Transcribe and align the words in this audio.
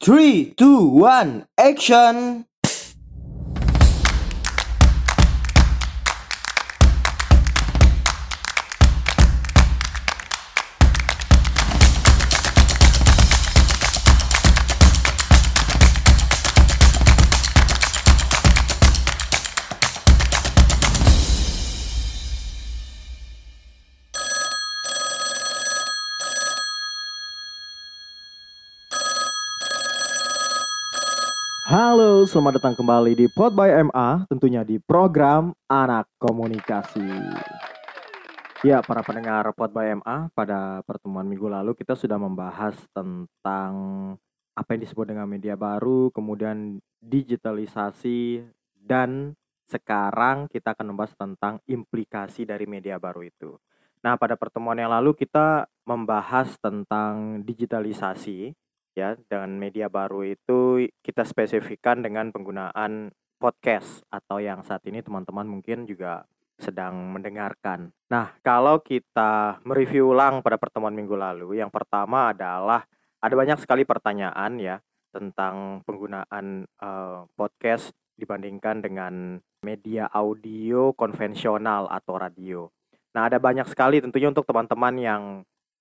Three, 0.00 0.54
two, 0.56 0.86
one, 0.86 1.48
action! 1.58 2.46
Halo, 31.68 32.24
selamat 32.24 32.56
datang 32.56 32.80
kembali 32.80 33.12
di 33.12 33.28
Pod 33.28 33.52
by 33.52 33.68
MA, 33.92 34.24
tentunya 34.24 34.64
di 34.64 34.80
program 34.80 35.52
Anak 35.68 36.08
Komunikasi. 36.16 37.04
Ya, 38.64 38.80
para 38.80 39.04
pendengar 39.04 39.52
Pod 39.52 39.76
by 39.76 40.00
MA, 40.00 40.32
pada 40.32 40.80
pertemuan 40.88 41.28
minggu 41.28 41.44
lalu 41.44 41.76
kita 41.76 41.92
sudah 41.92 42.16
membahas 42.16 42.72
tentang 42.96 43.72
apa 44.56 44.68
yang 44.72 44.80
disebut 44.80 45.12
dengan 45.12 45.28
media 45.28 45.60
baru, 45.60 46.08
kemudian 46.08 46.80
digitalisasi, 47.04 48.48
dan 48.72 49.36
sekarang 49.68 50.48
kita 50.48 50.72
akan 50.72 50.96
membahas 50.96 51.12
tentang 51.20 51.60
implikasi 51.68 52.48
dari 52.48 52.64
media 52.64 52.96
baru 52.96 53.28
itu. 53.28 53.60
Nah, 54.00 54.16
pada 54.16 54.40
pertemuan 54.40 54.80
yang 54.80 54.88
lalu 54.88 55.12
kita 55.12 55.68
membahas 55.84 56.48
tentang 56.64 57.44
digitalisasi, 57.44 58.56
ya 58.98 59.14
dengan 59.30 59.54
media 59.54 59.86
baru 59.86 60.26
itu 60.26 60.90
kita 61.06 61.22
spesifikkan 61.22 62.02
dengan 62.02 62.34
penggunaan 62.34 63.14
podcast 63.38 64.02
atau 64.10 64.42
yang 64.42 64.66
saat 64.66 64.82
ini 64.90 64.98
teman-teman 64.98 65.46
mungkin 65.46 65.86
juga 65.86 66.26
sedang 66.58 67.14
mendengarkan. 67.14 67.94
Nah, 68.10 68.34
kalau 68.42 68.82
kita 68.82 69.62
mereview 69.62 70.10
ulang 70.10 70.42
pada 70.42 70.58
pertemuan 70.58 70.90
minggu 70.90 71.14
lalu, 71.14 71.62
yang 71.62 71.70
pertama 71.70 72.34
adalah 72.34 72.82
ada 73.22 73.34
banyak 73.38 73.62
sekali 73.62 73.86
pertanyaan 73.86 74.58
ya 74.58 74.76
tentang 75.14 75.86
penggunaan 75.86 76.66
uh, 76.82 77.30
podcast 77.38 77.94
dibandingkan 78.18 78.82
dengan 78.82 79.38
media 79.62 80.10
audio 80.10 80.90
konvensional 80.98 81.86
atau 81.86 82.18
radio. 82.18 82.66
Nah, 83.14 83.30
ada 83.30 83.38
banyak 83.38 83.70
sekali 83.70 84.02
tentunya 84.02 84.30
untuk 84.30 84.44
teman-teman 84.44 84.94
yang 84.98 85.22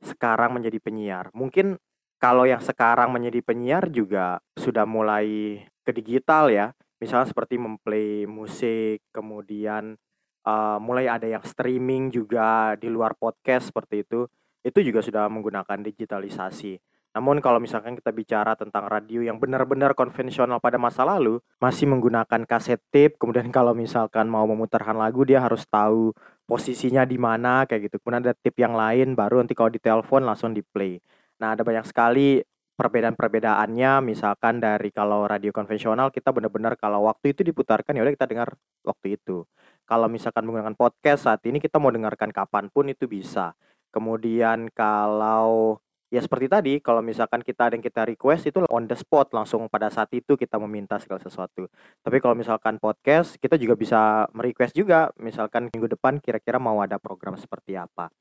sekarang 0.06 0.53
menjadi 0.53 0.78
penyiar. 0.78 1.25
Mungkin 1.34 1.81
kalau 2.17 2.49
yang 2.49 2.61
sekarang 2.61 3.13
menjadi 3.13 3.39
penyiar 3.45 3.85
juga 3.93 4.41
sudah 4.57 4.83
mulai 4.89 5.61
ke 5.85 5.91
digital 5.93 6.49
ya. 6.49 6.73
Misalnya 6.97 7.29
seperti 7.29 7.61
memplay 7.61 8.25
musik, 8.25 9.05
kemudian 9.13 9.93
uh, 10.41 10.81
mulai 10.81 11.05
ada 11.05 11.29
yang 11.29 11.45
streaming 11.45 12.09
juga 12.09 12.73
di 12.73 12.89
luar 12.89 13.13
podcast 13.13 13.69
seperti 13.69 14.01
itu. 14.01 14.25
Itu 14.65 14.81
juga 14.81 15.05
sudah 15.05 15.29
menggunakan 15.29 15.77
digitalisasi. 15.85 16.81
Namun 17.17 17.41
kalau 17.41 17.57
misalkan 17.57 17.97
kita 17.97 18.13
bicara 18.13 18.53
tentang 18.53 18.85
radio 18.85 19.25
yang 19.25 19.41
benar-benar 19.41 19.97
konvensional 19.97 20.61
pada 20.61 20.77
masa 20.77 21.01
lalu, 21.01 21.41
masih 21.57 21.89
menggunakan 21.89 22.45
kaset 22.45 22.77
tape, 22.93 23.17
kemudian 23.17 23.49
kalau 23.49 23.73
misalkan 23.73 24.29
mau 24.29 24.45
memutarkan 24.45 24.93
lagu 24.93 25.25
dia 25.25 25.41
harus 25.41 25.65
tahu 25.65 26.13
posisinya 26.45 27.09
di 27.09 27.17
mana 27.17 27.65
kayak 27.65 27.89
gitu. 27.89 27.95
Kemudian 28.01 28.21
ada 28.21 28.38
tip 28.38 28.53
yang 28.61 28.77
lain 28.77 29.17
baru 29.17 29.41
nanti 29.41 29.57
kalau 29.57 29.73
ditelepon 29.73 30.29
langsung 30.29 30.53
di 30.53 30.61
play. 30.61 31.01
Nah, 31.38 31.53
ada 31.53 31.61
banyak 31.61 31.85
sekali 31.85 32.41
perbedaan-perbedaannya 32.77 34.05
misalkan 34.05 34.61
dari 34.61 34.93
kalau 34.93 35.25
radio 35.25 35.49
konvensional 35.49 36.13
kita 36.13 36.29
benar-benar 36.29 36.77
kalau 36.77 37.09
waktu 37.09 37.33
itu 37.33 37.41
diputarkan 37.41 37.97
ya 37.97 38.05
udah 38.05 38.13
kita 38.13 38.29
dengar 38.29 38.53
waktu 38.85 39.17
itu. 39.17 39.49
Kalau 39.89 40.05
misalkan 40.05 40.45
menggunakan 40.45 40.77
podcast 40.77 41.25
saat 41.25 41.41
ini 41.49 41.57
kita 41.57 41.81
mau 41.81 41.89
dengarkan 41.89 42.29
kapan 42.29 42.69
pun 42.69 42.85
itu 42.85 43.09
bisa. 43.09 43.57
Kemudian 43.89 44.69
kalau 44.78 45.81
ya 46.13 46.22
seperti 46.22 46.47
tadi 46.47 46.73
kalau 46.79 47.01
misalkan 47.01 47.41
kita 47.41 47.67
ada 47.67 47.73
yang 47.75 47.83
kita 47.83 48.06
request 48.07 48.53
itu 48.53 48.62
on 48.69 48.85
the 48.85 48.95
spot 48.95 49.33
langsung 49.33 49.66
pada 49.67 49.89
saat 49.89 50.13
itu 50.13 50.38
kita 50.38 50.62
meminta 50.62 51.01
segala 51.01 51.17
sesuatu. 51.17 51.66
Tapi 52.06 52.17
kalau 52.22 52.38
misalkan 52.38 52.78
podcast 52.78 53.41
kita 53.41 53.57
juga 53.57 53.73
bisa 53.73 54.29
merequest 54.38 54.78
juga 54.78 55.09
misalkan 55.17 55.73
minggu 55.73 55.97
depan 55.97 56.22
kira-kira 56.22 56.62
mau 56.62 56.78
ada 56.83 57.01
program 57.01 57.33
seperti 57.41 57.73
apa. 57.73 58.13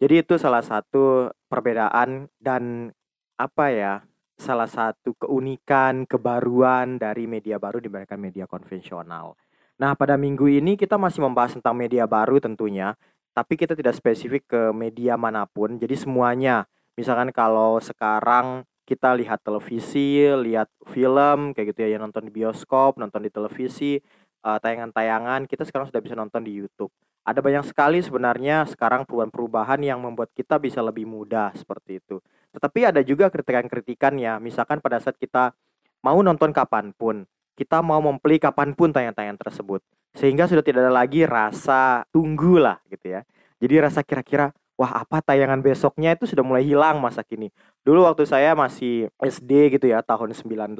Jadi 0.00 0.24
itu 0.24 0.34
salah 0.40 0.62
satu 0.62 1.30
perbedaan 1.50 2.30
dan 2.40 2.94
apa 3.36 3.66
ya, 3.70 3.94
salah 4.38 4.66
satu 4.66 5.14
keunikan, 5.14 6.08
kebaruan 6.08 6.98
dari 6.98 7.30
media 7.30 7.60
baru 7.62 7.78
dibandingkan 7.78 8.18
media 8.18 8.44
konvensional. 8.50 9.38
Nah, 9.78 9.94
pada 9.98 10.18
minggu 10.18 10.46
ini 10.46 10.78
kita 10.78 10.98
masih 10.98 11.22
membahas 11.22 11.58
tentang 11.58 11.74
media 11.74 12.06
baru 12.06 12.38
tentunya, 12.42 12.94
tapi 13.32 13.56
kita 13.56 13.72
tidak 13.72 13.96
spesifik 13.96 14.44
ke 14.46 14.62
media 14.70 15.16
mana 15.16 15.48
pun. 15.48 15.80
Jadi 15.80 15.96
semuanya, 15.96 16.68
misalkan 16.94 17.32
kalau 17.32 17.80
sekarang 17.80 18.66
kita 18.84 19.14
lihat 19.16 19.40
televisi, 19.40 20.26
lihat 20.28 20.68
film 20.90 21.54
kayak 21.56 21.72
gitu 21.72 21.86
ya, 21.86 21.96
yang 21.96 22.06
nonton 22.06 22.28
di 22.28 22.32
bioskop, 22.34 22.98
nonton 22.98 23.24
di 23.24 23.30
televisi, 23.30 23.96
uh, 24.44 24.58
tayangan-tayangan, 24.58 25.46
kita 25.48 25.64
sekarang 25.64 25.88
sudah 25.88 26.02
bisa 26.02 26.14
nonton 26.18 26.42
di 26.44 26.52
YouTube. 26.52 26.92
Ada 27.22 27.38
banyak 27.38 27.70
sekali 27.70 28.02
sebenarnya 28.02 28.66
sekarang 28.66 29.06
perubahan-perubahan 29.06 29.78
yang 29.78 30.02
membuat 30.02 30.34
kita 30.34 30.58
bisa 30.58 30.82
lebih 30.82 31.06
mudah 31.06 31.54
seperti 31.54 32.02
itu. 32.02 32.18
Tetapi 32.50 32.90
ada 32.90 33.00
juga 33.06 33.30
kritikan-kritikan 33.30 34.18
ya, 34.18 34.42
misalkan 34.42 34.82
pada 34.82 34.98
saat 34.98 35.14
kita 35.14 35.54
mau 36.02 36.18
nonton 36.18 36.50
kapan 36.50 36.90
pun, 36.90 37.22
kita 37.54 37.78
mau 37.78 38.02
membeli 38.02 38.42
kapan 38.42 38.74
pun 38.74 38.90
tayangan-tayangan 38.90 39.38
tersebut. 39.38 39.80
Sehingga 40.18 40.50
sudah 40.50 40.66
tidak 40.66 40.82
ada 40.82 40.92
lagi 40.92 41.22
rasa 41.22 42.02
tunggu 42.10 42.58
lah 42.58 42.82
gitu 42.90 43.14
ya. 43.14 43.22
Jadi 43.62 43.74
rasa 43.78 44.02
kira-kira, 44.02 44.50
wah 44.74 45.06
apa 45.06 45.22
tayangan 45.22 45.62
besoknya 45.62 46.18
itu 46.18 46.26
sudah 46.26 46.42
mulai 46.42 46.66
hilang 46.66 46.98
masa 46.98 47.22
kini. 47.22 47.54
Dulu 47.86 48.02
waktu 48.02 48.26
saya 48.26 48.58
masih 48.58 49.14
SD 49.22 49.78
gitu 49.78 49.86
ya, 49.86 50.02
tahun 50.02 50.34
98, 50.34 50.74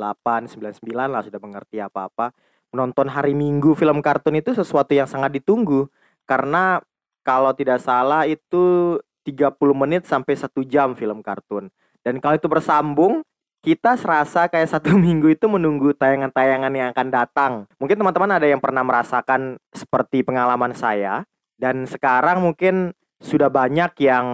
99 0.58 0.58
lah 1.06 1.22
sudah 1.22 1.38
mengerti 1.38 1.78
apa-apa. 1.78 2.34
Menonton 2.74 3.06
hari 3.14 3.30
Minggu 3.30 3.78
film 3.78 4.02
kartun 4.02 4.42
itu 4.42 4.58
sesuatu 4.58 4.90
yang 4.90 5.06
sangat 5.06 5.38
ditunggu 5.38 5.86
karena 6.28 6.80
kalau 7.22 7.54
tidak 7.54 7.78
salah 7.82 8.26
itu 8.26 8.98
30 9.22 9.54
menit 9.74 10.02
sampai 10.04 10.34
satu 10.34 10.66
jam 10.66 10.98
film 10.98 11.22
kartun. 11.22 11.70
Dan 12.02 12.18
kalau 12.18 12.34
itu 12.34 12.50
bersambung, 12.50 13.22
kita 13.62 13.94
serasa 13.94 14.50
kayak 14.50 14.74
satu 14.74 14.98
minggu 15.06 15.30
itu 15.32 15.46
menunggu 15.46 15.94
tayangan-tayangan 15.94 16.72
yang 16.74 16.88
akan 16.90 17.08
datang. 17.08 17.52
Mungkin 17.78 17.96
teman-teman 17.96 18.30
ada 18.34 18.46
yang 18.46 18.58
pernah 18.58 18.82
merasakan 18.82 19.56
seperti 19.70 20.26
pengalaman 20.26 20.74
saya. 20.74 21.22
Dan 21.54 21.86
sekarang 21.86 22.42
mungkin 22.42 22.90
sudah 23.22 23.46
banyak 23.46 23.94
yang 24.02 24.26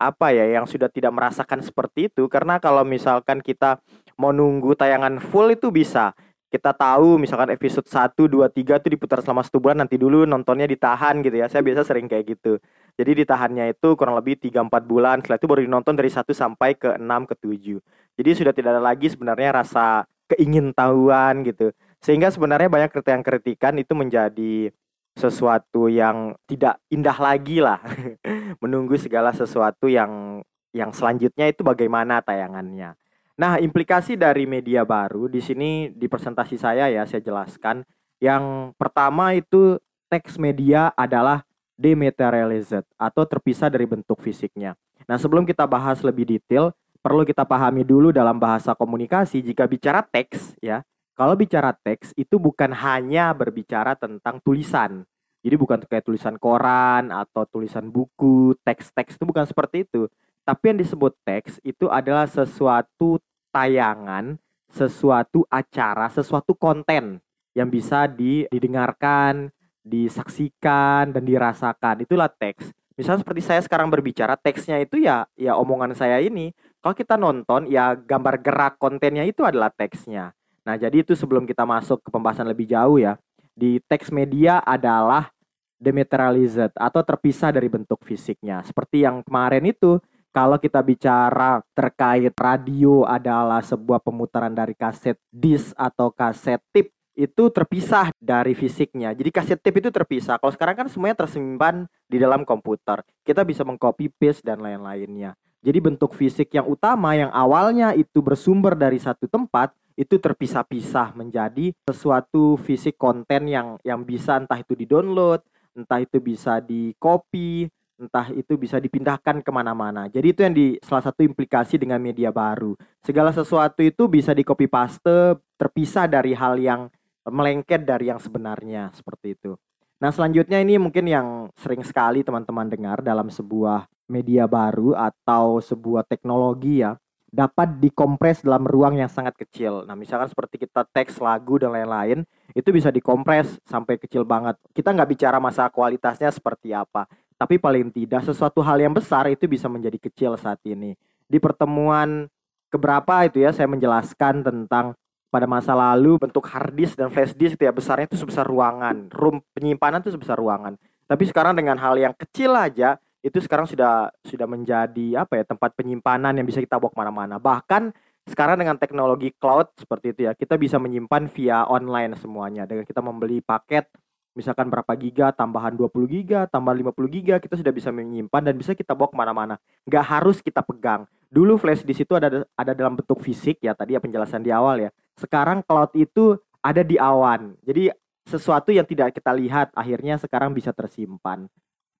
apa 0.00 0.32
ya 0.32 0.48
yang 0.48 0.64
sudah 0.64 0.88
tidak 0.88 1.12
merasakan 1.12 1.60
seperti 1.60 2.08
itu 2.08 2.24
karena 2.24 2.56
kalau 2.56 2.88
misalkan 2.88 3.44
kita 3.44 3.84
mau 4.16 4.32
nunggu 4.32 4.72
tayangan 4.72 5.20
full 5.20 5.52
itu 5.52 5.68
bisa 5.68 6.16
kita 6.50 6.74
tahu 6.74 7.16
misalkan 7.16 7.54
episode 7.54 7.86
1, 7.86 8.26
2, 8.26 8.50
3 8.50 8.82
itu 8.82 8.88
diputar 8.90 9.22
selama 9.22 9.46
satu 9.46 9.62
bulan 9.62 9.86
nanti 9.86 9.94
dulu 9.94 10.26
nontonnya 10.26 10.66
ditahan 10.66 11.22
gitu 11.22 11.38
ya. 11.38 11.46
Saya 11.46 11.62
biasa 11.62 11.86
sering 11.86 12.10
kayak 12.10 12.36
gitu. 12.36 12.58
Jadi 12.98 13.22
ditahannya 13.22 13.70
itu 13.72 13.94
kurang 13.94 14.18
lebih 14.18 14.36
3-4 14.36 14.66
bulan. 14.82 15.22
Setelah 15.22 15.38
itu 15.38 15.46
baru 15.46 15.60
dinonton 15.62 15.94
dari 15.94 16.10
1 16.10 16.26
sampai 16.34 16.74
ke 16.74 16.98
6 16.98 17.30
ke 17.30 17.34
7 17.38 17.78
jadi 18.20 18.36
sudah 18.36 18.52
tidak 18.52 18.76
ada 18.76 18.84
lagi 18.84 19.08
sebenarnya 19.08 19.64
rasa 19.64 20.04
keingintahuan 20.28 21.40
gitu. 21.40 21.72
Sehingga 22.04 22.28
sebenarnya 22.28 22.68
banyak 22.68 22.92
kritikan-kritikan 22.92 23.80
itu 23.80 23.96
menjadi 23.96 24.68
sesuatu 25.16 25.88
yang 25.88 26.36
tidak 26.44 26.76
indah 26.92 27.16
lagi 27.16 27.64
lah. 27.64 27.80
Menunggu 28.62 29.00
segala 29.00 29.32
sesuatu 29.32 29.88
yang 29.88 30.44
yang 30.76 30.92
selanjutnya 30.92 31.48
itu 31.48 31.64
bagaimana 31.64 32.20
tayangannya 32.20 32.99
Nah, 33.40 33.56
implikasi 33.56 34.20
dari 34.20 34.44
media 34.44 34.84
baru 34.84 35.24
di 35.24 35.40
sini 35.40 35.88
di 35.96 36.04
presentasi 36.12 36.60
saya 36.60 36.92
ya 36.92 37.08
saya 37.08 37.24
jelaskan. 37.24 37.80
Yang 38.20 38.76
pertama 38.76 39.32
itu 39.32 39.80
teks 40.12 40.36
media 40.36 40.92
adalah 40.92 41.40
dematerialized 41.80 42.84
atau 43.00 43.24
terpisah 43.24 43.72
dari 43.72 43.88
bentuk 43.88 44.20
fisiknya. 44.20 44.76
Nah, 45.08 45.16
sebelum 45.16 45.48
kita 45.48 45.64
bahas 45.64 46.04
lebih 46.04 46.28
detail, 46.28 46.76
perlu 47.00 47.24
kita 47.24 47.48
pahami 47.48 47.80
dulu 47.80 48.12
dalam 48.12 48.36
bahasa 48.36 48.76
komunikasi 48.76 49.40
jika 49.40 49.64
bicara 49.64 50.04
teks 50.04 50.60
ya. 50.60 50.84
Kalau 51.16 51.32
bicara 51.32 51.72
teks 51.72 52.12
itu 52.20 52.36
bukan 52.36 52.76
hanya 52.76 53.32
berbicara 53.32 53.96
tentang 53.96 54.36
tulisan. 54.44 55.08
Jadi 55.40 55.56
bukan 55.56 55.80
kayak 55.88 56.04
tulisan 56.04 56.36
koran 56.36 57.08
atau 57.08 57.48
tulisan 57.48 57.88
buku, 57.88 58.52
teks-teks 58.60 59.16
itu 59.16 59.24
bukan 59.24 59.48
seperti 59.48 59.88
itu. 59.88 60.12
Tapi 60.44 60.76
yang 60.76 60.78
disebut 60.84 61.16
teks 61.24 61.56
itu 61.64 61.88
adalah 61.88 62.28
sesuatu 62.28 63.16
tayangan, 63.50 64.38
sesuatu 64.70 65.44
acara, 65.50 66.06
sesuatu 66.08 66.54
konten 66.54 67.18
yang 67.52 67.66
bisa 67.66 68.06
didengarkan, 68.06 69.50
disaksikan 69.82 71.10
dan 71.10 71.22
dirasakan. 71.26 72.06
Itulah 72.06 72.30
teks. 72.30 72.70
Misalnya 72.94 73.20
seperti 73.24 73.42
saya 73.42 73.60
sekarang 73.64 73.88
berbicara, 73.88 74.36
teksnya 74.36 74.76
itu 74.78 75.00
ya 75.00 75.26
ya 75.34 75.56
omongan 75.56 75.96
saya 75.96 76.20
ini. 76.22 76.52
Kalau 76.80 76.94
kita 76.96 77.16
nonton 77.16 77.68
ya 77.68 77.92
gambar 77.96 78.40
gerak 78.40 78.74
kontennya 78.80 79.24
itu 79.24 79.44
adalah 79.44 79.68
teksnya. 79.72 80.32
Nah, 80.64 80.76
jadi 80.76 81.00
itu 81.00 81.16
sebelum 81.16 81.48
kita 81.48 81.64
masuk 81.64 82.04
ke 82.04 82.08
pembahasan 82.12 82.48
lebih 82.48 82.68
jauh 82.68 83.00
ya. 83.00 83.16
Di 83.56 83.80
teks 83.84 84.12
media 84.12 84.60
adalah 84.60 85.32
dematerialized 85.80 86.76
atau 86.76 87.00
terpisah 87.00 87.50
dari 87.56 87.72
bentuk 87.72 88.04
fisiknya. 88.04 88.60
Seperti 88.68 89.00
yang 89.04 89.24
kemarin 89.24 89.64
itu 89.64 89.96
kalau 90.30 90.56
kita 90.62 90.78
bicara 90.82 91.58
terkait 91.74 92.34
radio 92.38 93.02
adalah 93.02 93.62
sebuah 93.62 93.98
pemutaran 93.98 94.54
dari 94.54 94.78
kaset 94.78 95.18
disc 95.30 95.74
atau 95.74 96.14
kaset 96.14 96.62
tip 96.70 96.94
itu 97.18 97.52
terpisah 97.52 98.14
dari 98.16 98.56
fisiknya. 98.56 99.12
Jadi 99.12 99.30
kaset 99.34 99.58
tip 99.60 99.76
itu 99.76 99.92
terpisah. 99.92 100.40
Kalau 100.40 100.54
sekarang 100.54 100.86
kan 100.86 100.88
semuanya 100.88 101.26
tersimpan 101.26 101.84
di 102.08 102.16
dalam 102.16 102.46
komputer. 102.48 103.04
Kita 103.26 103.44
bisa 103.44 103.66
mengcopy 103.66 104.08
paste 104.08 104.46
dan 104.46 104.62
lain-lainnya. 104.62 105.36
Jadi 105.60 105.78
bentuk 105.82 106.16
fisik 106.16 106.56
yang 106.56 106.64
utama 106.64 107.12
yang 107.12 107.28
awalnya 107.28 107.92
itu 107.92 108.24
bersumber 108.24 108.72
dari 108.72 108.96
satu 108.96 109.28
tempat 109.28 109.76
itu 109.92 110.16
terpisah-pisah 110.16 111.12
menjadi 111.12 111.76
sesuatu 111.84 112.56
fisik 112.56 112.96
konten 112.96 113.44
yang 113.44 113.76
yang 113.84 114.00
bisa 114.00 114.40
entah 114.40 114.56
itu 114.56 114.72
di-download, 114.72 115.44
entah 115.76 116.00
itu 116.00 116.16
bisa 116.16 116.64
di 116.64 116.96
copy, 116.96 117.68
entah 118.00 118.32
itu 118.32 118.56
bisa 118.56 118.80
dipindahkan 118.80 119.44
ke 119.44 119.50
mana-mana. 119.52 120.08
Jadi 120.08 120.26
itu 120.32 120.40
yang 120.40 120.56
di 120.56 120.80
salah 120.80 121.04
satu 121.04 121.20
implikasi 121.20 121.76
dengan 121.76 122.00
media 122.00 122.32
baru. 122.32 122.72
Segala 123.04 123.30
sesuatu 123.30 123.84
itu 123.84 124.08
bisa 124.08 124.32
di 124.32 124.40
copy 124.40 124.64
paste, 124.64 125.36
terpisah 125.60 126.08
dari 126.08 126.32
hal 126.32 126.56
yang 126.56 126.88
melengket 127.28 127.84
dari 127.84 128.08
yang 128.08 128.16
sebenarnya 128.16 128.88
seperti 128.96 129.36
itu. 129.36 129.52
Nah 130.00 130.08
selanjutnya 130.08 130.56
ini 130.64 130.80
mungkin 130.80 131.04
yang 131.04 131.52
sering 131.60 131.84
sekali 131.84 132.24
teman-teman 132.24 132.72
dengar 132.72 133.04
dalam 133.04 133.28
sebuah 133.28 133.84
media 134.08 134.48
baru 134.48 134.96
atau 134.96 135.60
sebuah 135.60 136.08
teknologi 136.08 136.80
ya 136.80 136.96
dapat 137.30 137.78
dikompres 137.78 138.42
dalam 138.42 138.66
ruang 138.66 138.98
yang 138.98 139.06
sangat 139.06 139.38
kecil. 139.38 139.86
Nah, 139.86 139.94
misalkan 139.94 140.26
seperti 140.26 140.66
kita 140.66 140.82
teks 140.90 141.22
lagu 141.22 141.62
dan 141.62 141.70
lain-lain, 141.70 142.26
itu 142.58 142.68
bisa 142.74 142.90
dikompres 142.90 143.54
sampai 143.62 143.96
kecil 144.02 144.26
banget. 144.26 144.58
Kita 144.74 144.90
nggak 144.90 145.10
bicara 145.14 145.38
masa 145.38 145.70
kualitasnya 145.70 146.34
seperti 146.34 146.74
apa, 146.74 147.06
tapi 147.40 147.56
paling 147.56 147.88
tidak 147.88 148.20
sesuatu 148.28 148.60
hal 148.60 148.76
yang 148.76 148.92
besar 148.92 149.24
itu 149.32 149.48
bisa 149.48 149.64
menjadi 149.64 149.96
kecil 149.96 150.36
saat 150.36 150.60
ini. 150.68 150.92
Di 151.24 151.40
pertemuan 151.40 152.28
keberapa 152.68 153.24
itu 153.24 153.40
ya, 153.40 153.48
saya 153.56 153.64
menjelaskan 153.64 154.44
tentang 154.44 154.92
pada 155.32 155.48
masa 155.48 155.72
lalu 155.72 156.20
bentuk 156.20 156.44
hard 156.44 156.76
disk 156.76 157.00
dan 157.00 157.08
flash 157.08 157.32
disk 157.32 157.56
itu 157.56 157.64
ya 157.64 157.72
besarnya 157.72 158.12
itu 158.12 158.20
sebesar 158.20 158.44
ruangan, 158.44 159.08
room 159.16 159.40
penyimpanan 159.56 160.04
itu 160.04 160.12
sebesar 160.12 160.36
ruangan. 160.36 160.76
Tapi 161.08 161.24
sekarang 161.24 161.56
dengan 161.56 161.80
hal 161.80 161.96
yang 161.96 162.12
kecil 162.12 162.52
aja 162.52 163.00
itu 163.24 163.40
sekarang 163.40 163.64
sudah 163.64 164.12
sudah 164.20 164.44
menjadi 164.44 165.24
apa 165.24 165.40
ya 165.40 165.44
tempat 165.48 165.72
penyimpanan 165.76 166.36
yang 166.36 166.44
bisa 166.44 166.60
kita 166.60 166.80
bawa 166.80 166.88
ke 166.88 166.98
mana-mana 167.04 167.36
bahkan 167.36 167.92
sekarang 168.24 168.56
dengan 168.56 168.80
teknologi 168.80 169.28
cloud 169.36 169.76
seperti 169.76 170.16
itu 170.16 170.20
ya 170.24 170.32
kita 170.32 170.56
bisa 170.56 170.80
menyimpan 170.80 171.28
via 171.28 171.68
online 171.68 172.16
semuanya 172.16 172.64
dengan 172.64 172.88
kita 172.88 173.04
membeli 173.04 173.44
paket 173.44 173.92
misalkan 174.34 174.70
berapa 174.70 174.92
giga 174.94 175.34
tambahan 175.34 175.74
20 175.74 175.90
giga 176.06 176.46
tambah 176.46 176.70
50 176.70 177.16
giga 177.16 177.36
kita 177.42 177.58
sudah 177.58 177.72
bisa 177.74 177.90
menyimpan 177.90 178.42
dan 178.50 178.54
bisa 178.54 178.72
kita 178.74 178.94
bawa 178.94 179.10
ke 179.10 179.16
mana-mana. 179.18 179.54
Nggak 179.86 180.04
harus 180.06 180.38
kita 180.40 180.62
pegang. 180.62 181.04
Dulu 181.30 181.58
flash 181.58 181.86
di 181.86 181.94
situ 181.94 182.14
ada 182.14 182.42
ada 182.58 182.72
dalam 182.74 182.98
bentuk 182.98 183.22
fisik 183.22 183.62
ya 183.62 183.74
tadi 183.74 183.94
ya 183.94 184.00
penjelasan 184.02 184.42
di 184.42 184.50
awal 184.50 184.86
ya. 184.86 184.90
Sekarang 185.18 185.62
cloud 185.62 185.94
itu 185.94 186.38
ada 186.60 186.82
di 186.84 187.00
awan. 187.00 187.56
Jadi 187.64 187.90
sesuatu 188.28 188.70
yang 188.70 188.86
tidak 188.86 189.16
kita 189.16 189.34
lihat 189.34 189.74
akhirnya 189.74 190.20
sekarang 190.20 190.54
bisa 190.54 190.70
tersimpan. 190.70 191.50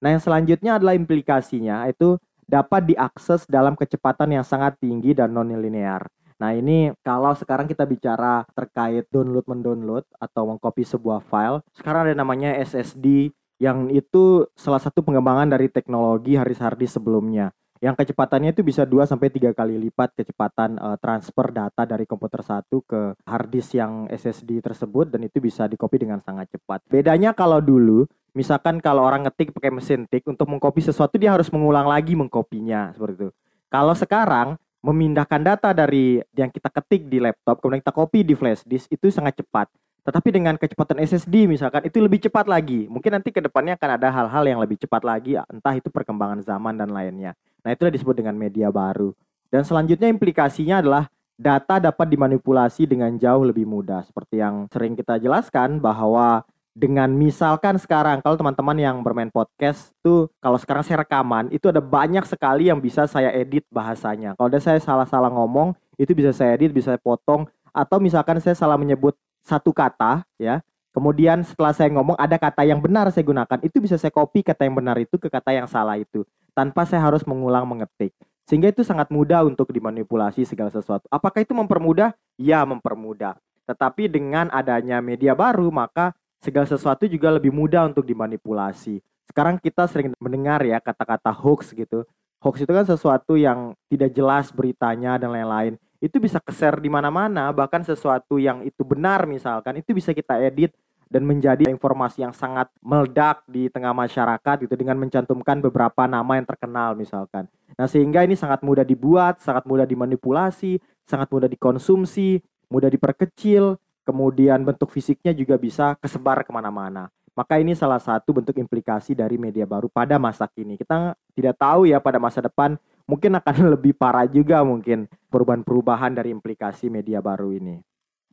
Nah, 0.00 0.08
yang 0.16 0.22
selanjutnya 0.22 0.80
adalah 0.80 0.96
implikasinya 0.96 1.84
itu 1.90 2.16
dapat 2.48 2.94
diakses 2.94 3.46
dalam 3.46 3.76
kecepatan 3.76 4.40
yang 4.40 4.44
sangat 4.46 4.74
tinggi 4.80 5.14
dan 5.14 5.30
non-linear. 5.30 6.08
Nah, 6.40 6.56
ini 6.56 6.90
kalau 7.04 7.36
sekarang 7.36 7.68
kita 7.68 7.84
bicara 7.84 8.48
terkait 8.56 9.04
download 9.12 9.44
mendownload 9.44 10.04
atau 10.16 10.48
mengcopy 10.48 10.88
sebuah 10.88 11.20
file, 11.28 11.60
sekarang 11.76 12.08
ada 12.08 12.14
namanya 12.16 12.56
SSD 12.56 13.28
yang 13.60 13.92
itu 13.92 14.48
salah 14.56 14.80
satu 14.80 15.04
pengembangan 15.04 15.52
dari 15.52 15.68
teknologi 15.68 16.32
hard 16.32 16.80
disk 16.80 16.96
sebelumnya 16.96 17.52
yang 17.80 17.96
kecepatannya 17.96 18.52
itu 18.52 18.60
bisa 18.60 18.84
2 18.84 19.08
sampai 19.08 19.32
3 19.32 19.56
kali 19.56 19.80
lipat 19.88 20.12
kecepatan 20.12 20.76
uh, 20.76 21.00
transfer 21.00 21.48
data 21.48 21.88
dari 21.88 22.04
komputer 22.04 22.44
satu 22.44 22.84
ke 22.84 23.16
hard 23.24 23.48
disk 23.48 23.72
yang 23.72 24.04
SSD 24.12 24.60
tersebut 24.60 25.08
dan 25.08 25.24
itu 25.24 25.40
bisa 25.40 25.64
dikopi 25.64 26.04
dengan 26.04 26.20
sangat 26.20 26.52
cepat. 26.52 26.84
Bedanya 26.92 27.32
kalau 27.32 27.64
dulu 27.64 28.04
misalkan 28.36 28.84
kalau 28.84 29.08
orang 29.08 29.24
ngetik 29.24 29.56
pakai 29.56 29.72
mesin 29.72 30.04
tik 30.04 30.28
untuk 30.28 30.44
mengcopy 30.44 30.84
sesuatu 30.84 31.16
dia 31.16 31.32
harus 31.32 31.48
mengulang 31.48 31.88
lagi 31.88 32.12
mengkopinya 32.12 32.92
seperti 32.92 33.16
itu. 33.16 33.28
Kalau 33.72 33.96
sekarang 33.96 34.60
memindahkan 34.80 35.40
data 35.44 35.70
dari 35.76 36.20
yang 36.32 36.48
kita 36.48 36.72
ketik 36.72 37.06
di 37.08 37.20
laptop 37.20 37.60
kemudian 37.60 37.84
kita 37.84 37.92
copy 37.92 38.24
di 38.24 38.32
flash 38.32 38.64
disk 38.64 38.88
itu 38.88 39.12
sangat 39.12 39.40
cepat. 39.40 39.68
Tetapi 40.00 40.28
dengan 40.32 40.56
kecepatan 40.56 40.96
SSD 41.04 41.44
misalkan 41.44 41.84
itu 41.84 42.00
lebih 42.00 42.24
cepat 42.24 42.48
lagi. 42.48 42.88
Mungkin 42.88 43.20
nanti 43.20 43.28
ke 43.28 43.44
depannya 43.44 43.76
akan 43.76 43.90
ada 44.00 44.08
hal-hal 44.08 44.44
yang 44.48 44.58
lebih 44.58 44.80
cepat 44.80 45.04
lagi, 45.04 45.36
entah 45.36 45.76
itu 45.76 45.92
perkembangan 45.92 46.40
zaman 46.40 46.80
dan 46.80 46.88
lainnya. 46.88 47.36
Nah, 47.60 47.76
itulah 47.76 47.92
disebut 47.92 48.16
dengan 48.16 48.32
media 48.32 48.72
baru. 48.72 49.12
Dan 49.52 49.68
selanjutnya 49.68 50.08
implikasinya 50.08 50.80
adalah 50.80 51.04
data 51.36 51.76
dapat 51.80 52.08
dimanipulasi 52.08 52.88
dengan 52.88 53.12
jauh 53.20 53.44
lebih 53.44 53.68
mudah. 53.68 54.04
Seperti 54.08 54.40
yang 54.40 54.68
sering 54.72 54.96
kita 54.96 55.20
jelaskan 55.20 55.80
bahwa 55.84 56.48
dengan 56.70 57.10
misalkan 57.10 57.76
sekarang 57.76 58.22
kalau 58.22 58.38
teman-teman 58.38 58.76
yang 58.78 58.96
bermain 59.02 59.28
podcast 59.28 59.90
tuh 60.00 60.30
kalau 60.38 60.56
sekarang 60.56 60.86
saya 60.86 61.02
rekaman 61.02 61.50
itu 61.50 61.66
ada 61.66 61.82
banyak 61.82 62.22
sekali 62.24 62.70
yang 62.70 62.78
bisa 62.78 63.04
saya 63.10 63.34
edit 63.34 63.66
bahasanya. 63.68 64.38
Kalau 64.38 64.48
ada 64.48 64.62
saya 64.62 64.78
salah-salah 64.78 65.30
ngomong 65.34 65.74
itu 65.98 66.14
bisa 66.14 66.30
saya 66.30 66.54
edit, 66.54 66.70
bisa 66.70 66.94
saya 66.94 67.00
potong. 67.02 67.44
Atau 67.70 68.02
misalkan 68.02 68.38
saya 68.42 68.54
salah 68.58 68.78
menyebut 68.78 69.14
satu 69.46 69.70
kata 69.70 70.26
ya 70.36 70.60
kemudian 70.90 71.46
setelah 71.46 71.70
saya 71.70 71.88
ngomong 71.94 72.18
ada 72.18 72.36
kata 72.36 72.66
yang 72.66 72.82
benar 72.82 73.08
saya 73.14 73.22
gunakan 73.22 73.58
itu 73.62 73.78
bisa 73.78 73.94
saya 73.94 74.10
copy 74.10 74.42
kata 74.42 74.66
yang 74.66 74.76
benar 74.76 74.98
itu 74.98 75.16
ke 75.16 75.30
kata 75.30 75.54
yang 75.54 75.70
salah 75.70 75.96
itu 75.96 76.26
tanpa 76.52 76.84
saya 76.86 77.06
harus 77.06 77.22
mengulang 77.24 77.64
mengetik. 77.66 78.12
Sehingga 78.44 78.66
itu 78.66 78.82
sangat 78.82 79.14
mudah 79.14 79.46
untuk 79.46 79.70
dimanipulasi 79.70 80.42
segala 80.42 80.74
sesuatu. 80.74 81.06
Apakah 81.06 81.46
itu 81.46 81.54
mempermudah? 81.54 82.18
Ya 82.34 82.66
mempermudah. 82.66 83.38
Tetapi 83.70 84.10
dengan 84.10 84.50
adanya 84.50 84.98
media 84.98 85.38
baru 85.38 85.70
maka 85.70 86.10
segala 86.40 86.66
sesuatu 86.66 87.04
juga 87.04 87.28
lebih 87.30 87.52
mudah 87.52 87.86
untuk 87.86 88.02
dimanipulasi. 88.08 89.04
Sekarang 89.28 89.60
kita 89.60 89.86
sering 89.86 90.10
mendengar 90.18 90.64
ya 90.66 90.82
kata-kata 90.82 91.30
hoax 91.30 91.70
gitu. 91.76 92.02
Hoax 92.40 92.64
itu 92.64 92.72
kan 92.72 92.88
sesuatu 92.88 93.36
yang 93.36 93.76
tidak 93.92 94.10
jelas 94.16 94.48
beritanya 94.50 95.20
dan 95.20 95.30
lain-lain. 95.30 95.76
Itu 96.00 96.16
bisa 96.16 96.40
keser 96.40 96.80
di 96.80 96.88
mana-mana 96.88 97.52
bahkan 97.52 97.84
sesuatu 97.84 98.40
yang 98.40 98.64
itu 98.64 98.80
benar 98.82 99.28
misalkan 99.28 99.78
itu 99.78 99.92
bisa 99.92 100.16
kita 100.16 100.40
edit 100.40 100.72
dan 101.10 101.26
menjadi 101.26 101.66
informasi 101.68 102.22
yang 102.22 102.30
sangat 102.30 102.70
meledak 102.80 103.42
di 103.50 103.66
tengah 103.66 103.90
masyarakat 103.90 104.64
itu 104.64 104.74
dengan 104.78 104.94
mencantumkan 104.96 105.58
beberapa 105.58 106.06
nama 106.06 106.38
yang 106.38 106.46
terkenal 106.46 106.94
misalkan. 106.94 107.50
Nah, 107.74 107.90
sehingga 107.90 108.22
ini 108.22 108.38
sangat 108.38 108.62
mudah 108.62 108.86
dibuat, 108.86 109.42
sangat 109.42 109.66
mudah 109.66 109.84
dimanipulasi, 109.84 110.78
sangat 111.10 111.26
mudah 111.34 111.50
dikonsumsi, 111.50 112.38
mudah 112.70 112.86
diperkecil, 112.86 113.74
kemudian 114.04 114.62
bentuk 114.64 114.90
fisiknya 114.92 115.30
juga 115.34 115.56
bisa 115.60 115.96
kesebar 115.98 116.42
ke 116.44 116.50
mana-mana. 116.50 117.08
Maka 117.34 117.62
ini 117.62 117.72
salah 117.72 118.02
satu 118.02 118.36
bentuk 118.36 118.58
implikasi 118.58 119.14
dari 119.14 119.40
media 119.40 119.64
baru 119.64 119.86
pada 119.86 120.18
masa 120.20 120.50
kini. 120.50 120.76
Kita 120.76 121.14
tidak 121.32 121.56
tahu 121.56 121.88
ya 121.88 122.02
pada 122.02 122.18
masa 122.18 122.42
depan 122.44 122.76
mungkin 123.08 123.38
akan 123.38 123.56
lebih 123.74 123.96
parah 123.96 124.26
juga 124.26 124.60
mungkin 124.66 125.08
perubahan-perubahan 125.30 126.14
dari 126.14 126.34
implikasi 126.34 126.92
media 126.92 127.22
baru 127.24 127.54
ini. 127.54 127.80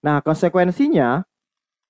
Nah, 0.03 0.21
konsekuensinya 0.21 1.25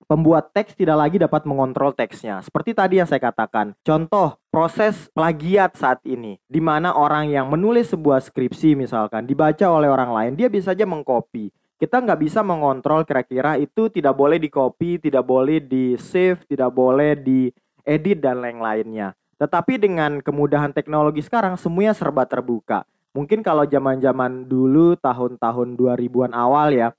pembuat 0.08 0.56
teks 0.56 0.78
tidak 0.78 0.96
lagi 0.96 1.18
dapat 1.20 1.44
mengontrol 1.44 1.92
teksnya. 1.92 2.40
Seperti 2.40 2.72
tadi 2.72 3.04
yang 3.04 3.10
saya 3.10 3.20
katakan, 3.20 3.76
contoh 3.84 4.40
proses 4.48 5.12
plagiat 5.12 5.76
saat 5.76 6.00
ini, 6.08 6.40
di 6.48 6.64
mana 6.64 6.96
orang 6.96 7.28
yang 7.28 7.52
menulis 7.52 7.92
sebuah 7.92 8.24
skripsi 8.24 8.80
misalkan 8.80 9.28
dibaca 9.28 9.68
oleh 9.68 9.92
orang 9.92 10.12
lain, 10.16 10.34
dia 10.40 10.48
bisa 10.48 10.72
saja 10.72 10.88
mengcopy. 10.88 11.52
Kita 11.78 12.02
nggak 12.02 12.20
bisa 12.26 12.42
mengontrol 12.42 13.06
kira-kira 13.06 13.54
itu 13.62 13.86
tidak 13.94 14.18
boleh 14.18 14.42
di 14.42 14.50
copy, 14.50 14.98
tidak 14.98 15.22
boleh 15.22 15.62
di 15.62 15.94
save, 16.02 16.42
tidak 16.50 16.74
boleh 16.74 17.14
di 17.14 17.54
edit 17.86 18.18
dan 18.18 18.42
lain-lainnya. 18.42 19.14
Tetapi 19.38 19.78
dengan 19.78 20.18
kemudahan 20.18 20.74
teknologi 20.74 21.22
sekarang 21.22 21.54
semuanya 21.56 21.94
serba 21.94 22.26
terbuka. 22.26 22.82
Mungkin 23.14 23.46
kalau 23.46 23.66
zaman-zaman 23.70 24.50
dulu 24.50 24.98
tahun-tahun 24.98 25.78
2000-an 25.78 26.34
awal 26.34 26.74
ya, 26.74 26.90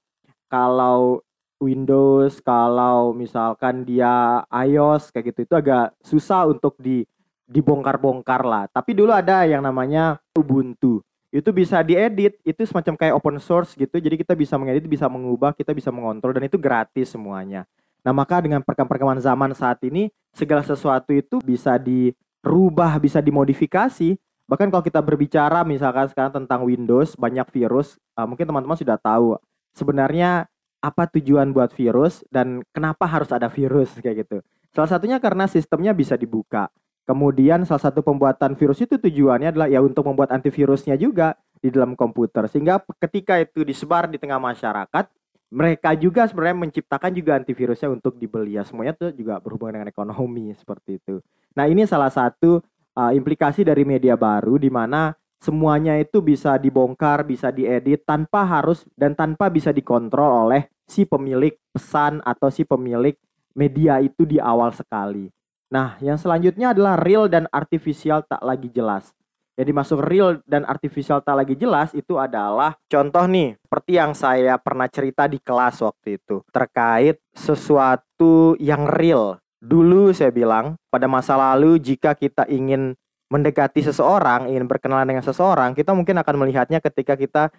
kalau 0.47 1.27
Windows, 1.59 2.39
kalau 2.39 3.11
misalkan 3.11 3.83
dia 3.83 4.47
iOS 4.47 5.11
kayak 5.11 5.35
gitu 5.35 5.41
itu 5.43 5.55
agak 5.59 5.91
susah 6.07 6.47
untuk 6.47 6.79
di 6.79 7.03
dibongkar-bongkar 7.49 8.47
lah. 8.47 8.65
Tapi 8.71 8.95
dulu 8.95 9.11
ada 9.11 9.43
yang 9.43 9.65
namanya 9.65 10.23
Ubuntu. 10.37 11.03
Itu 11.29 11.53
bisa 11.53 11.85
diedit, 11.85 12.41
itu 12.41 12.61
semacam 12.65 12.95
kayak 12.97 13.15
open 13.15 13.37
source 13.37 13.77
gitu. 13.77 14.01
Jadi 14.01 14.17
kita 14.21 14.33
bisa 14.33 14.57
mengedit, 14.57 14.89
bisa 14.89 15.07
mengubah, 15.07 15.53
kita 15.53 15.77
bisa 15.77 15.93
mengontrol 15.93 16.33
dan 16.33 16.49
itu 16.49 16.57
gratis 16.57 17.13
semuanya. 17.13 17.69
Nah, 18.01 18.17
maka 18.17 18.41
dengan 18.41 18.65
perkembangan 18.65 19.21
zaman 19.21 19.53
saat 19.53 19.83
ini 19.85 20.09
segala 20.33 20.65
sesuatu 20.65 21.13
itu 21.13 21.43
bisa 21.45 21.77
di 21.77 22.15
rubah 22.41 22.97
bisa 23.03 23.19
dimodifikasi 23.19 24.17
Bahkan 24.49 24.73
kalau 24.73 24.81
kita 24.81 25.05
berbicara 25.05 25.61
misalkan 25.61 26.09
sekarang 26.09 26.33
tentang 26.33 26.65
Windows, 26.65 27.13
banyak 27.21 27.45
virus, 27.53 28.01
uh, 28.17 28.25
mungkin 28.25 28.49
teman-teman 28.49 28.81
sudah 28.81 28.97
tahu 28.97 29.37
sebenarnya 29.77 30.49
apa 30.81 31.05
tujuan 31.13 31.53
buat 31.53 31.69
virus 31.77 32.25
dan 32.33 32.65
kenapa 32.73 33.05
harus 33.05 33.29
ada 33.29 33.53
virus 33.53 33.93
kayak 34.01 34.25
gitu. 34.25 34.41
Salah 34.73 34.89
satunya 34.89 35.21
karena 35.21 35.45
sistemnya 35.45 35.93
bisa 35.93 36.17
dibuka. 36.17 36.73
Kemudian 37.09 37.65
salah 37.65 37.81
satu 37.81 38.05
pembuatan 38.05 38.53
virus 38.53 38.85
itu 38.85 39.01
tujuannya 39.01 39.49
adalah 39.57 39.65
ya 39.73 39.81
untuk 39.81 40.05
membuat 40.05 40.29
antivirusnya 40.29 40.93
juga 41.01 41.41
di 41.57 41.73
dalam 41.73 41.97
komputer. 41.97 42.45
Sehingga 42.53 42.85
ketika 43.01 43.41
itu 43.41 43.65
disebar 43.65 44.13
di 44.13 44.21
tengah 44.21 44.37
masyarakat, 44.37 45.09
mereka 45.49 45.97
juga 45.97 46.29
sebenarnya 46.29 46.69
menciptakan 46.69 47.09
juga 47.17 47.41
antivirusnya 47.41 47.89
untuk 47.89 48.21
dibeli 48.21 48.61
ya. 48.61 48.63
Semuanya 48.69 48.93
itu 48.93 49.25
juga 49.25 49.41
berhubungan 49.41 49.81
dengan 49.81 49.89
ekonomi 49.89 50.53
seperti 50.53 51.01
itu. 51.01 51.25
Nah, 51.57 51.65
ini 51.65 51.89
salah 51.89 52.13
satu 52.13 52.61
uh, 52.93 53.13
implikasi 53.17 53.65
dari 53.65 53.89
media 53.89 54.13
baru 54.13 54.61
di 54.61 54.69
mana 54.69 55.17
semuanya 55.41 55.97
itu 55.97 56.21
bisa 56.21 56.61
dibongkar, 56.61 57.25
bisa 57.25 57.49
diedit 57.49 58.05
tanpa 58.05 58.45
harus 58.45 58.85
dan 58.93 59.17
tanpa 59.17 59.49
bisa 59.49 59.73
dikontrol 59.73 60.45
oleh 60.45 60.69
si 60.85 61.09
pemilik 61.09 61.57
pesan 61.73 62.21
atau 62.21 62.53
si 62.53 62.69
pemilik 62.69 63.17
media 63.57 63.97
itu 64.05 64.29
di 64.29 64.37
awal 64.37 64.77
sekali. 64.77 65.33
Nah, 65.69 66.01
yang 66.01 66.17
selanjutnya 66.17 66.73
adalah 66.73 66.97
real 66.97 67.29
dan 67.29 67.45
artificial 67.53 68.25
tak 68.25 68.41
lagi 68.41 68.73
jelas. 68.73 69.13
Jadi 69.59 69.75
masuk 69.75 70.07
real 70.07 70.39
dan 70.47 70.63
artificial 70.63 71.19
tak 71.19 71.35
lagi 71.35 71.59
jelas 71.59 71.91
itu 71.91 72.15
adalah 72.15 72.79
contoh 72.87 73.27
nih, 73.27 73.59
seperti 73.59 73.93
yang 73.99 74.15
saya 74.15 74.55
pernah 74.55 74.87
cerita 74.87 75.27
di 75.27 75.43
kelas 75.43 75.83
waktu 75.83 76.15
itu 76.15 76.47
terkait 76.55 77.19
sesuatu 77.35 78.55
yang 78.63 78.87
real. 78.87 79.43
Dulu 79.59 80.15
saya 80.15 80.31
bilang, 80.31 80.79
pada 80.87 81.11
masa 81.11 81.35
lalu 81.35 81.83
jika 81.83 82.15
kita 82.15 82.47
ingin 82.47 82.95
mendekati 83.29 83.83
seseorang, 83.83 84.47
ingin 84.47 84.71
berkenalan 84.71 85.11
dengan 85.11 85.27
seseorang, 85.27 85.75
kita 85.75 85.91
mungkin 85.91 86.23
akan 86.23 86.35
melihatnya 86.39 86.79
ketika 86.79 87.19
kita 87.19 87.51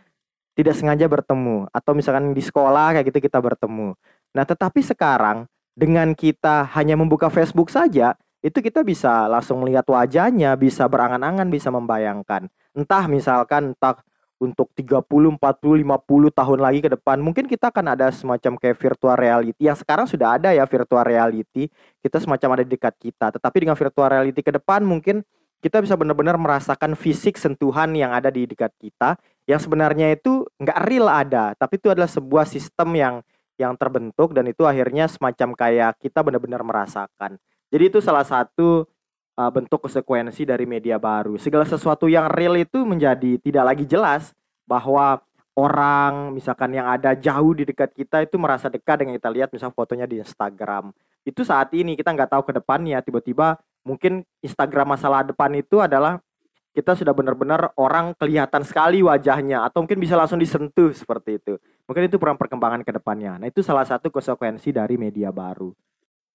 tidak 0.55 0.79
sengaja 0.79 1.03
bertemu 1.11 1.67
atau 1.69 1.91
misalkan 1.91 2.31
di 2.31 2.39
sekolah 2.39 2.95
kayak 2.95 3.11
gitu 3.11 3.19
kita 3.27 3.43
bertemu. 3.43 3.91
Nah, 4.31 4.43
tetapi 4.47 4.79
sekarang 4.79 5.51
dengan 5.79 6.11
kita 6.11 6.67
hanya 6.75 6.99
membuka 6.99 7.31
Facebook 7.31 7.71
saja, 7.71 8.19
itu 8.43 8.59
kita 8.59 8.83
bisa 8.83 9.31
langsung 9.31 9.63
melihat 9.63 9.87
wajahnya, 9.87 10.59
bisa 10.59 10.83
berangan-angan, 10.91 11.47
bisa 11.47 11.71
membayangkan. 11.71 12.51
Entah 12.75 13.07
misalkan 13.07 13.71
entah 13.71 13.95
untuk 14.39 14.71
30, 14.75 15.03
40, 15.35 15.35
50 15.39 16.31
tahun 16.31 16.59
lagi 16.63 16.79
ke 16.79 16.89
depan 16.95 17.19
mungkin 17.19 17.43
kita 17.43 17.75
akan 17.75 17.91
ada 17.91 18.07
semacam 18.07 18.55
kayak 18.55 18.77
virtual 18.79 19.15
reality 19.19 19.67
yang 19.67 19.75
sekarang 19.75 20.07
sudah 20.07 20.39
ada 20.39 20.55
ya 20.55 20.63
virtual 20.63 21.03
reality 21.03 21.67
kita 21.99 22.23
semacam 22.23 22.55
ada 22.55 22.63
di 22.63 22.71
dekat 22.71 22.95
kita 22.95 23.35
tetapi 23.35 23.67
dengan 23.67 23.75
virtual 23.75 24.07
reality 24.07 24.39
ke 24.39 24.55
depan 24.55 24.79
mungkin 24.87 25.27
kita 25.59 25.83
bisa 25.83 25.99
benar-benar 25.99 26.39
merasakan 26.39 26.95
fisik 26.95 27.35
sentuhan 27.35 27.91
yang 27.91 28.15
ada 28.15 28.31
di 28.31 28.47
dekat 28.47 28.71
kita 28.79 29.19
yang 29.43 29.59
sebenarnya 29.59 30.15
itu 30.15 30.47
nggak 30.55 30.87
real 30.87 31.11
ada 31.11 31.51
tapi 31.59 31.75
itu 31.75 31.91
adalah 31.91 32.07
sebuah 32.07 32.47
sistem 32.47 32.95
yang 32.95 33.15
yang 33.59 33.75
terbentuk 33.75 34.31
dan 34.31 34.47
itu 34.47 34.63
akhirnya 34.63 35.11
semacam 35.11 35.51
kayak 35.51 35.99
kita 35.99 36.23
benar-benar 36.23 36.63
merasakan. 36.63 37.35
Jadi 37.67 37.83
itu 37.91 37.99
salah 37.99 38.23
satu 38.23 38.87
uh, 39.35 39.51
bentuk 39.51 39.83
konsekuensi 39.83 40.47
dari 40.47 40.63
media 40.63 40.95
baru. 40.95 41.35
Segala 41.35 41.67
sesuatu 41.67 42.07
yang 42.07 42.31
real 42.31 42.55
itu 42.55 42.87
menjadi 42.87 43.35
tidak 43.43 43.75
lagi 43.75 43.85
jelas 43.85 44.31
bahwa 44.63 45.19
orang 45.59 46.31
misalkan 46.31 46.71
yang 46.71 46.87
ada 46.87 47.11
jauh 47.19 47.51
di 47.51 47.67
dekat 47.67 47.91
kita 47.91 48.23
itu 48.23 48.39
merasa 48.39 48.71
dekat 48.71 49.03
dengan 49.03 49.19
kita. 49.19 49.27
Lihat 49.27 49.49
misal 49.51 49.75
fotonya 49.75 50.07
di 50.07 50.23
Instagram. 50.23 50.95
Itu 51.27 51.43
saat 51.43 51.75
ini 51.75 51.99
kita 51.99 52.15
nggak 52.15 52.31
tahu 52.31 52.43
ke 52.47 52.53
depannya. 52.55 53.03
Tiba-tiba 53.03 53.59
mungkin 53.83 54.23
Instagram 54.39 54.95
masalah 54.95 55.27
depan 55.27 55.51
itu 55.59 55.83
adalah 55.83 56.23
kita 56.69 56.93
sudah 56.93 57.13
benar-benar 57.17 57.73
orang 57.75 58.13
kelihatan 58.15 58.61
sekali 58.61 59.01
wajahnya 59.01 59.65
atau 59.65 59.81
mungkin 59.83 59.99
bisa 59.99 60.13
langsung 60.13 60.37
disentuh 60.37 60.93
seperti 60.93 61.41
itu. 61.41 61.53
Mungkin 61.89 62.05
itu 62.05 62.21
peran 62.21 62.37
perkembangan 62.37 62.85
ke 62.85 62.91
depannya. 62.93 63.41
Nah, 63.41 63.47
itu 63.49 63.65
salah 63.65 63.83
satu 63.83 64.13
konsekuensi 64.13 64.69
dari 64.69 64.95
media 64.95 65.33
baru. 65.33 65.73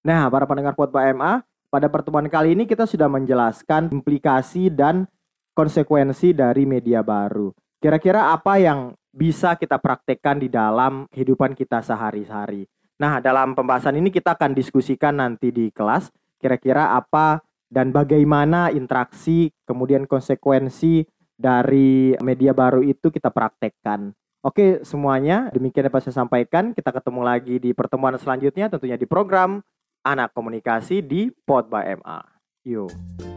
Nah, 0.05 0.27
para 0.27 0.45
pendengar 0.45 0.75
Potba 0.75 1.07
MA, 1.15 1.41
pada 1.71 1.87
pertemuan 1.87 2.27
kali 2.27 2.53
ini 2.53 2.67
kita 2.67 2.83
sudah 2.85 3.07
menjelaskan 3.07 3.89
implikasi 3.89 4.69
dan 4.69 5.07
konsekuensi 5.55 6.35
dari 6.35 6.67
media 6.67 6.99
baru. 7.01 7.49
Kira-kira 7.79 8.35
apa 8.35 8.59
yang 8.59 8.93
bisa 9.15 9.55
kita 9.55 9.79
praktekkan 9.79 10.43
di 10.43 10.51
dalam 10.51 11.07
kehidupan 11.09 11.55
kita 11.55 11.79
sehari-hari. 11.79 12.67
Nah, 12.99 13.23
dalam 13.23 13.55
pembahasan 13.55 13.95
ini 13.95 14.11
kita 14.11 14.35
akan 14.35 14.51
diskusikan 14.51 15.15
nanti 15.19 15.51
di 15.51 15.71
kelas 15.71 16.11
kira-kira 16.39 16.93
apa 16.93 17.39
dan 17.75 17.91
bagaimana 17.91 18.71
interaksi 18.71 19.51
kemudian 19.67 20.07
konsekuensi 20.07 21.03
dari 21.35 22.15
media 22.23 22.55
baru 22.55 22.79
itu 22.79 23.11
kita 23.11 23.27
praktekkan. 23.27 24.15
Oke, 24.39 24.79
semuanya 24.87 25.51
demikian 25.51 25.91
dapat 25.91 26.07
saya 26.07 26.23
sampaikan. 26.23 26.71
Kita 26.71 26.95
ketemu 26.95 27.21
lagi 27.27 27.59
di 27.59 27.75
pertemuan 27.75 28.15
selanjutnya 28.15 28.71
tentunya 28.71 28.95
di 28.95 29.03
program 29.03 29.59
Anak 30.07 30.31
Komunikasi 30.31 31.03
di 31.03 31.27
Pod 31.33 31.67
by 31.67 31.99
MA. 31.99 32.23
Yuk. 32.63 33.34